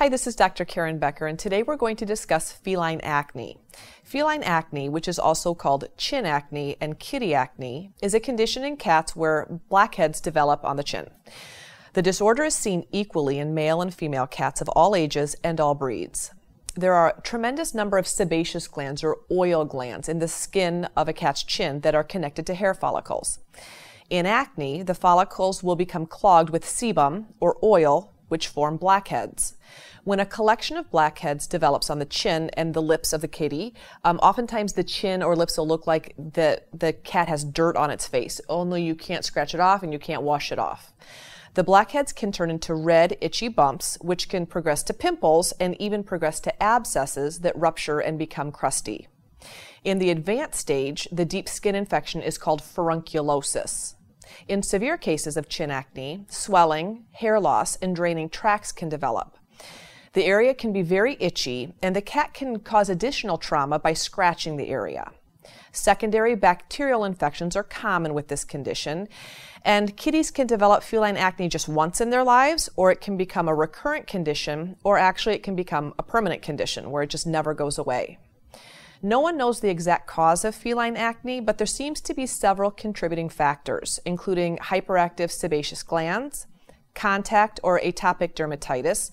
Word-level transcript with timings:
Hi, 0.00 0.08
this 0.08 0.26
is 0.26 0.34
Dr. 0.34 0.64
Karen 0.64 0.98
Becker, 0.98 1.26
and 1.26 1.38
today 1.38 1.62
we're 1.62 1.76
going 1.76 1.96
to 1.96 2.06
discuss 2.06 2.52
feline 2.52 3.00
acne. 3.02 3.58
Feline 4.02 4.42
acne, 4.42 4.88
which 4.88 5.06
is 5.06 5.18
also 5.18 5.52
called 5.52 5.90
chin 5.98 6.24
acne 6.24 6.74
and 6.80 6.98
kitty 6.98 7.34
acne, 7.34 7.92
is 8.00 8.14
a 8.14 8.18
condition 8.18 8.64
in 8.64 8.78
cats 8.78 9.14
where 9.14 9.60
blackheads 9.68 10.22
develop 10.22 10.64
on 10.64 10.76
the 10.76 10.82
chin. 10.82 11.10
The 11.92 12.00
disorder 12.00 12.44
is 12.44 12.54
seen 12.54 12.86
equally 12.90 13.38
in 13.38 13.52
male 13.52 13.82
and 13.82 13.92
female 13.92 14.26
cats 14.26 14.62
of 14.62 14.70
all 14.70 14.96
ages 14.96 15.36
and 15.44 15.60
all 15.60 15.74
breeds. 15.74 16.30
There 16.74 16.94
are 16.94 17.14
a 17.18 17.20
tremendous 17.20 17.74
number 17.74 17.98
of 17.98 18.08
sebaceous 18.08 18.68
glands 18.68 19.04
or 19.04 19.18
oil 19.30 19.66
glands 19.66 20.08
in 20.08 20.18
the 20.18 20.28
skin 20.28 20.88
of 20.96 21.10
a 21.10 21.12
cat's 21.12 21.44
chin 21.44 21.80
that 21.80 21.94
are 21.94 22.04
connected 22.04 22.46
to 22.46 22.54
hair 22.54 22.72
follicles. 22.72 23.40
In 24.08 24.24
acne, 24.24 24.82
the 24.82 24.94
follicles 24.94 25.62
will 25.62 25.76
become 25.76 26.06
clogged 26.06 26.48
with 26.48 26.64
sebum 26.64 27.26
or 27.38 27.58
oil, 27.62 28.09
which 28.30 28.48
form 28.48 28.76
blackheads. 28.76 29.54
When 30.04 30.20
a 30.20 30.26
collection 30.26 30.76
of 30.76 30.90
blackheads 30.90 31.46
develops 31.46 31.90
on 31.90 31.98
the 31.98 32.04
chin 32.04 32.50
and 32.54 32.72
the 32.72 32.82
lips 32.82 33.12
of 33.12 33.20
the 33.20 33.28
kitty, 33.28 33.74
um, 34.04 34.18
oftentimes 34.18 34.72
the 34.72 34.84
chin 34.84 35.22
or 35.22 35.36
lips 35.36 35.58
will 35.58 35.68
look 35.68 35.86
like 35.86 36.14
the, 36.16 36.62
the 36.72 36.92
cat 36.92 37.28
has 37.28 37.44
dirt 37.44 37.76
on 37.76 37.90
its 37.90 38.06
face, 38.06 38.40
only 38.48 38.82
you 38.82 38.94
can't 38.94 39.24
scratch 39.24 39.54
it 39.54 39.60
off 39.60 39.82
and 39.82 39.92
you 39.92 39.98
can't 39.98 40.22
wash 40.22 40.50
it 40.50 40.58
off. 40.58 40.92
The 41.54 41.64
blackheads 41.64 42.12
can 42.12 42.30
turn 42.30 42.50
into 42.50 42.74
red, 42.74 43.16
itchy 43.20 43.48
bumps, 43.48 43.98
which 44.00 44.28
can 44.28 44.46
progress 44.46 44.84
to 44.84 44.94
pimples 44.94 45.52
and 45.58 45.80
even 45.80 46.04
progress 46.04 46.38
to 46.40 46.62
abscesses 46.62 47.40
that 47.40 47.56
rupture 47.56 47.98
and 47.98 48.18
become 48.18 48.52
crusty. 48.52 49.08
In 49.82 49.98
the 49.98 50.10
advanced 50.10 50.60
stage, 50.60 51.08
the 51.10 51.24
deep 51.24 51.48
skin 51.48 51.74
infection 51.74 52.22
is 52.22 52.38
called 52.38 52.62
furunculosis. 52.62 53.96
In 54.48 54.62
severe 54.62 54.96
cases 54.96 55.36
of 55.36 55.48
chin 55.48 55.70
acne, 55.70 56.24
swelling, 56.28 57.04
hair 57.12 57.40
loss, 57.40 57.76
and 57.76 57.94
draining 57.94 58.28
tracts 58.28 58.72
can 58.72 58.88
develop. 58.88 59.36
The 60.12 60.24
area 60.24 60.54
can 60.54 60.72
be 60.72 60.82
very 60.82 61.16
itchy, 61.20 61.72
and 61.82 61.94
the 61.94 62.02
cat 62.02 62.34
can 62.34 62.58
cause 62.60 62.88
additional 62.88 63.38
trauma 63.38 63.78
by 63.78 63.92
scratching 63.92 64.56
the 64.56 64.68
area. 64.68 65.12
Secondary 65.72 66.34
bacterial 66.34 67.04
infections 67.04 67.54
are 67.54 67.62
common 67.62 68.12
with 68.12 68.28
this 68.28 68.44
condition, 68.44 69.08
and 69.64 69.96
kitties 69.96 70.30
can 70.30 70.46
develop 70.46 70.82
feline 70.82 71.16
acne 71.16 71.48
just 71.48 71.68
once 71.68 72.00
in 72.00 72.10
their 72.10 72.24
lives, 72.24 72.68
or 72.74 72.90
it 72.90 73.00
can 73.00 73.16
become 73.16 73.48
a 73.48 73.54
recurrent 73.54 74.06
condition, 74.06 74.76
or 74.82 74.98
actually 74.98 75.36
it 75.36 75.42
can 75.42 75.54
become 75.54 75.94
a 75.98 76.02
permanent 76.02 76.42
condition 76.42 76.90
where 76.90 77.04
it 77.04 77.10
just 77.10 77.26
never 77.26 77.54
goes 77.54 77.78
away. 77.78 78.18
No 79.02 79.20
one 79.20 79.36
knows 79.36 79.60
the 79.60 79.70
exact 79.70 80.06
cause 80.06 80.44
of 80.44 80.54
feline 80.54 80.96
acne, 80.96 81.40
but 81.40 81.58
there 81.58 81.66
seems 81.66 82.00
to 82.02 82.14
be 82.14 82.26
several 82.26 82.70
contributing 82.70 83.28
factors, 83.28 83.98
including 84.04 84.58
hyperactive 84.58 85.30
sebaceous 85.30 85.82
glands, 85.82 86.46
contact 86.94 87.60
or 87.62 87.80
atopic 87.80 88.34
dermatitis, 88.34 89.10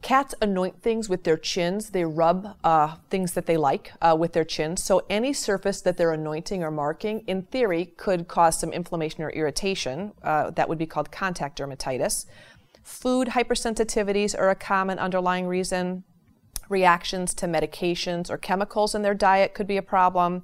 Cats 0.00 0.32
anoint 0.40 0.80
things 0.80 1.08
with 1.08 1.24
their 1.24 1.36
chins. 1.36 1.90
They 1.90 2.04
rub 2.04 2.56
uh, 2.62 2.96
things 3.10 3.32
that 3.32 3.46
they 3.46 3.56
like 3.56 3.92
uh, 4.00 4.16
with 4.18 4.32
their 4.32 4.44
chins. 4.44 4.82
So 4.82 5.04
any 5.10 5.32
surface 5.32 5.80
that 5.80 5.96
they're 5.96 6.12
anointing 6.12 6.62
or 6.62 6.70
marking, 6.70 7.24
in 7.26 7.42
theory, 7.42 7.86
could 7.96 8.28
cause 8.28 8.58
some 8.58 8.72
inflammation 8.72 9.24
or 9.24 9.30
irritation. 9.30 10.12
Uh, 10.22 10.50
that 10.50 10.68
would 10.68 10.78
be 10.78 10.86
called 10.86 11.10
contact 11.10 11.58
dermatitis. 11.58 12.26
Food 12.84 13.28
hypersensitivities 13.28 14.38
are 14.38 14.50
a 14.50 14.54
common 14.54 14.98
underlying 15.00 15.46
reason. 15.46 16.04
Reactions 16.68 17.34
to 17.34 17.46
medications 17.46 18.30
or 18.30 18.38
chemicals 18.38 18.94
in 18.94 19.02
their 19.02 19.14
diet 19.14 19.54
could 19.54 19.66
be 19.66 19.76
a 19.76 19.82
problem 19.82 20.42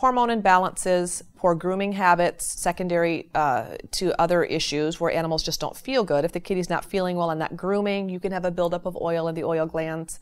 hormone 0.00 0.30
imbalances, 0.30 1.22
poor 1.36 1.54
grooming 1.54 1.92
habits, 1.92 2.46
secondary 2.46 3.28
uh, 3.34 3.76
to 3.90 4.18
other 4.18 4.42
issues 4.42 4.98
where 4.98 5.12
animals 5.12 5.42
just 5.42 5.60
don't 5.60 5.76
feel 5.76 6.04
good. 6.04 6.24
If 6.24 6.32
the 6.32 6.40
kitty's 6.40 6.70
not 6.70 6.86
feeling 6.86 7.18
well 7.18 7.28
and 7.28 7.38
not 7.38 7.54
grooming, 7.54 8.08
you 8.08 8.18
can 8.18 8.32
have 8.32 8.46
a 8.46 8.50
buildup 8.50 8.86
of 8.86 8.96
oil 8.96 9.28
in 9.28 9.34
the 9.34 9.44
oil 9.44 9.66
glands. 9.66 10.18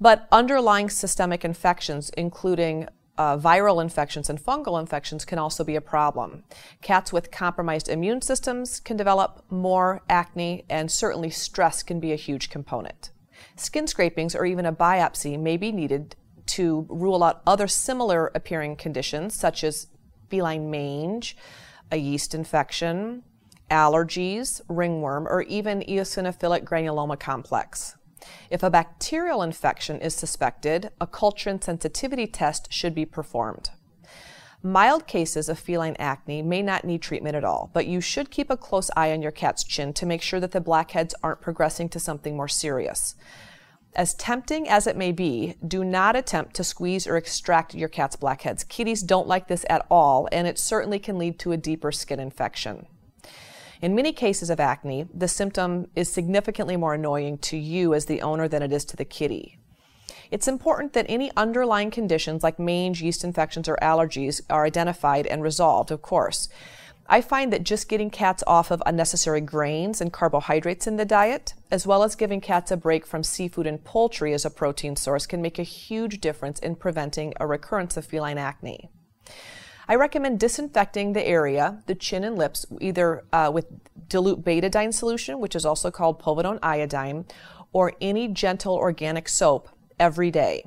But 0.00 0.26
underlying 0.32 0.88
systemic 0.88 1.44
infections, 1.44 2.08
including 2.16 2.88
uh, 3.18 3.36
viral 3.36 3.82
infections 3.82 4.30
and 4.30 4.42
fungal 4.42 4.80
infections 4.80 5.26
can 5.26 5.38
also 5.38 5.62
be 5.62 5.76
a 5.76 5.82
problem. 5.82 6.44
Cats 6.80 7.12
with 7.12 7.30
compromised 7.30 7.90
immune 7.90 8.22
systems 8.22 8.80
can 8.80 8.96
develop 8.96 9.44
more 9.50 10.00
acne, 10.08 10.64
and 10.70 10.90
certainly 10.90 11.28
stress 11.28 11.82
can 11.82 12.00
be 12.00 12.12
a 12.12 12.16
huge 12.16 12.48
component. 12.48 13.10
Skin 13.56 13.86
scrapings 13.86 14.34
or 14.34 14.44
even 14.44 14.66
a 14.66 14.72
biopsy 14.72 15.38
may 15.38 15.56
be 15.56 15.72
needed 15.72 16.16
to 16.46 16.86
rule 16.88 17.22
out 17.22 17.42
other 17.46 17.68
similar 17.68 18.30
appearing 18.34 18.76
conditions 18.76 19.34
such 19.34 19.64
as 19.64 19.88
feline 20.28 20.70
mange, 20.70 21.36
a 21.90 21.96
yeast 21.96 22.34
infection, 22.34 23.22
allergies, 23.70 24.60
ringworm, 24.68 25.26
or 25.28 25.42
even 25.42 25.80
eosinophilic 25.82 26.64
granuloma 26.64 27.18
complex. 27.18 27.96
If 28.50 28.62
a 28.62 28.70
bacterial 28.70 29.42
infection 29.42 30.00
is 30.00 30.14
suspected, 30.14 30.90
a 31.00 31.06
culture 31.06 31.50
and 31.50 31.62
sensitivity 31.62 32.26
test 32.26 32.72
should 32.72 32.94
be 32.94 33.04
performed. 33.04 33.70
Mild 34.64 35.08
cases 35.08 35.48
of 35.48 35.58
feline 35.58 35.96
acne 35.98 36.40
may 36.40 36.62
not 36.62 36.84
need 36.84 37.02
treatment 37.02 37.34
at 37.34 37.44
all, 37.44 37.70
but 37.72 37.86
you 37.86 38.00
should 38.00 38.30
keep 38.30 38.48
a 38.48 38.56
close 38.56 38.92
eye 38.96 39.10
on 39.10 39.20
your 39.20 39.32
cat's 39.32 39.64
chin 39.64 39.92
to 39.94 40.06
make 40.06 40.22
sure 40.22 40.38
that 40.38 40.52
the 40.52 40.60
blackheads 40.60 41.16
aren't 41.20 41.40
progressing 41.40 41.88
to 41.88 41.98
something 41.98 42.36
more 42.36 42.46
serious. 42.46 43.16
As 43.96 44.14
tempting 44.14 44.68
as 44.68 44.86
it 44.86 44.96
may 44.96 45.10
be, 45.10 45.56
do 45.66 45.84
not 45.84 46.14
attempt 46.14 46.54
to 46.54 46.64
squeeze 46.64 47.08
or 47.08 47.16
extract 47.16 47.74
your 47.74 47.88
cat's 47.88 48.14
blackheads. 48.14 48.62
Kitties 48.62 49.02
don't 49.02 49.26
like 49.26 49.48
this 49.48 49.66
at 49.68 49.84
all, 49.90 50.28
and 50.30 50.46
it 50.46 50.60
certainly 50.60 51.00
can 51.00 51.18
lead 51.18 51.40
to 51.40 51.52
a 51.52 51.56
deeper 51.56 51.90
skin 51.90 52.20
infection. 52.20 52.86
In 53.82 53.96
many 53.96 54.12
cases 54.12 54.48
of 54.48 54.60
acne, 54.60 55.08
the 55.12 55.26
symptom 55.26 55.88
is 55.96 56.10
significantly 56.10 56.76
more 56.76 56.94
annoying 56.94 57.36
to 57.38 57.56
you 57.56 57.94
as 57.94 58.06
the 58.06 58.22
owner 58.22 58.46
than 58.46 58.62
it 58.62 58.72
is 58.72 58.84
to 58.86 58.96
the 58.96 59.04
kitty. 59.04 59.58
It's 60.32 60.48
important 60.48 60.94
that 60.94 61.04
any 61.10 61.30
underlying 61.36 61.90
conditions 61.90 62.42
like 62.42 62.58
mange, 62.58 63.02
yeast 63.02 63.22
infections, 63.22 63.68
or 63.68 63.76
allergies 63.82 64.40
are 64.48 64.64
identified 64.64 65.26
and 65.26 65.42
resolved, 65.42 65.90
of 65.90 66.00
course. 66.00 66.48
I 67.06 67.20
find 67.20 67.52
that 67.52 67.64
just 67.64 67.86
getting 67.86 68.08
cats 68.08 68.42
off 68.46 68.70
of 68.70 68.82
unnecessary 68.86 69.42
grains 69.42 70.00
and 70.00 70.10
carbohydrates 70.10 70.86
in 70.86 70.96
the 70.96 71.04
diet, 71.04 71.52
as 71.70 71.86
well 71.86 72.02
as 72.02 72.14
giving 72.14 72.40
cats 72.40 72.70
a 72.70 72.78
break 72.78 73.06
from 73.06 73.22
seafood 73.22 73.66
and 73.66 73.84
poultry 73.84 74.32
as 74.32 74.46
a 74.46 74.50
protein 74.50 74.96
source, 74.96 75.26
can 75.26 75.42
make 75.42 75.58
a 75.58 75.64
huge 75.64 76.18
difference 76.18 76.58
in 76.60 76.76
preventing 76.76 77.34
a 77.38 77.46
recurrence 77.46 77.98
of 77.98 78.06
feline 78.06 78.38
acne. 78.38 78.88
I 79.86 79.96
recommend 79.96 80.40
disinfecting 80.40 81.12
the 81.12 81.26
area, 81.26 81.82
the 81.84 81.94
chin 81.94 82.24
and 82.24 82.38
lips, 82.38 82.64
either 82.80 83.24
uh, 83.34 83.50
with 83.52 83.66
dilute 84.08 84.42
betadine 84.42 84.94
solution, 84.94 85.40
which 85.40 85.54
is 85.54 85.66
also 85.66 85.90
called 85.90 86.22
povidone 86.22 86.58
iodine, 86.62 87.26
or 87.74 87.92
any 88.00 88.28
gentle 88.28 88.76
organic 88.76 89.28
soap 89.28 89.68
every 90.02 90.32
day. 90.32 90.64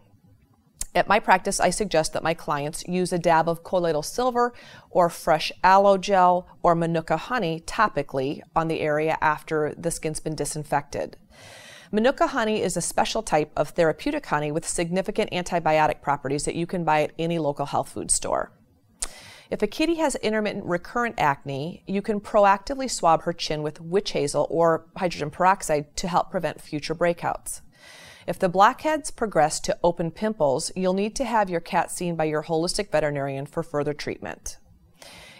At 0.96 1.10
my 1.10 1.20
practice, 1.20 1.60
I 1.60 1.70
suggest 1.72 2.14
that 2.14 2.24
my 2.24 2.34
clients 2.34 2.88
use 2.88 3.12
a 3.12 3.20
dab 3.20 3.50
of 3.50 3.66
colloidal 3.66 4.02
silver 4.02 4.54
or 4.90 5.10
fresh 5.10 5.52
aloe 5.62 5.98
gel 5.98 6.48
or 6.64 6.74
manuka 6.74 7.18
honey 7.18 7.60
topically 7.68 8.40
on 8.56 8.70
the 8.70 8.80
area 8.80 9.18
after 9.20 9.76
the 9.78 9.92
skin's 9.92 10.22
been 10.22 10.36
disinfected. 10.36 11.18
Manuka 11.92 12.28
honey 12.28 12.62
is 12.62 12.78
a 12.78 12.82
special 12.82 13.22
type 13.22 13.52
of 13.58 13.70
therapeutic 13.72 14.26
honey 14.28 14.54
with 14.54 14.66
significant 14.66 15.30
antibiotic 15.32 16.02
properties 16.02 16.46
that 16.46 16.56
you 16.56 16.66
can 16.66 16.86
buy 16.86 17.02
at 17.04 17.12
any 17.20 17.38
local 17.38 17.66
health 17.66 17.90
food 17.90 18.10
store. 18.10 18.54
If 19.52 19.62
a 19.62 19.68
kitty 19.68 19.96
has 19.96 20.16
intermittent 20.16 20.66
recurrent 20.66 21.16
acne, 21.20 21.84
you 21.86 22.02
can 22.02 22.22
proactively 22.22 22.90
swab 22.90 23.24
her 23.24 23.34
chin 23.34 23.64
with 23.64 23.82
witch 23.82 24.12
hazel 24.14 24.48
or 24.50 24.86
hydrogen 24.96 25.30
peroxide 25.30 25.94
to 25.98 26.08
help 26.08 26.32
prevent 26.32 26.62
future 26.62 26.96
breakouts. 26.96 27.60
If 28.28 28.40
the 28.40 28.50
blackheads 28.50 29.12
progress 29.12 29.60
to 29.62 29.78
open 29.84 30.10
pimples, 30.10 30.72
you'll 30.76 30.94
need 30.94 31.16
to 31.18 31.26
have 31.26 31.50
your 31.50 31.60
cat 31.60 31.92
seen 31.92 32.16
by 32.16 32.24
your 32.24 32.44
holistic 32.44 32.90
veterinarian 32.92 33.46
for 33.46 33.62
further 33.62 33.94
treatment. 33.94 34.58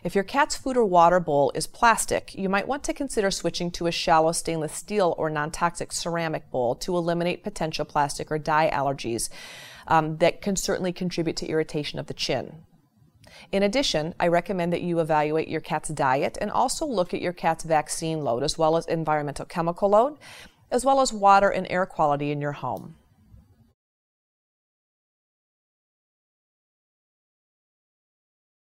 If 0.04 0.14
your 0.14 0.24
cat's 0.24 0.56
food 0.56 0.78
or 0.78 0.86
water 0.86 1.20
bowl 1.20 1.52
is 1.56 1.66
plastic, 1.66 2.36
you 2.36 2.48
might 2.48 2.68
want 2.68 2.84
to 2.84 2.94
consider 2.94 3.32
switching 3.32 3.72
to 3.72 3.88
a 3.88 3.92
shallow 3.92 4.32
stainless 4.34 4.74
steel 4.74 5.16
or 5.18 5.32
non 5.32 5.50
toxic 5.50 5.92
ceramic 5.92 6.52
bowl 6.52 6.76
to 6.76 6.96
eliminate 6.96 7.44
potential 7.44 7.86
plastic 7.86 8.32
or 8.32 8.38
dye 8.38 8.70
allergies 8.72 9.32
um, 9.88 10.18
that 10.18 10.44
can 10.44 10.56
certainly 10.56 10.94
contribute 10.94 11.38
to 11.38 11.48
irritation 11.48 11.98
of 11.98 12.06
the 12.06 12.14
chin. 12.14 12.66
In 13.52 13.64
addition, 13.64 14.14
I 14.20 14.28
recommend 14.28 14.72
that 14.74 14.84
you 14.84 15.00
evaluate 15.00 15.48
your 15.48 15.60
cat's 15.60 15.90
diet 15.90 16.38
and 16.40 16.52
also 16.52 16.86
look 16.86 17.14
at 17.14 17.22
your 17.22 17.34
cat's 17.34 17.64
vaccine 17.64 18.24
load 18.24 18.44
as 18.44 18.60
well 18.60 18.78
as 18.78 18.86
environmental 18.86 19.46
chemical 19.46 19.90
load 19.90 20.18
as 20.72 20.86
well 20.86 21.02
as 21.02 21.14
water 21.14 21.50
and 21.50 21.68
air 21.70 21.86
quality 21.86 22.32
in 22.32 22.42
your 22.42 22.54
home. 22.54 22.96